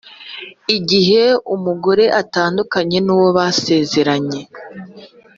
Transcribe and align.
igihe 0.77 1.23
umugore 1.55 2.05
atandukanye 2.21 2.97
n’uwo 3.05 3.29
basezeranye 3.37 4.41